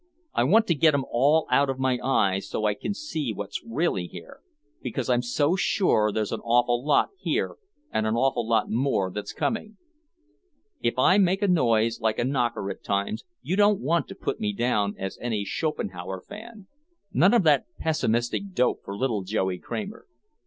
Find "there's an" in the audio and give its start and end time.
6.11-6.39